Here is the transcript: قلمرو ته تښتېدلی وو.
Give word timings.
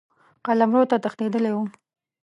قلمرو 0.45 0.83
ته 0.89 0.97
تښتېدلی 1.03 1.51
وو. 1.53 1.63